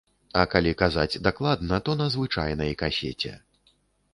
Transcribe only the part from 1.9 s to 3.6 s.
на звычайнай касеце.